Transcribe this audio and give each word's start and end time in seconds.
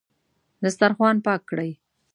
دسترخوان 0.63 1.15
پاک 1.25 1.41
کړئ 1.49 1.71